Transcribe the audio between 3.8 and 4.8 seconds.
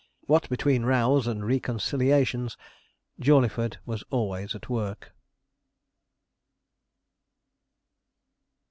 was always at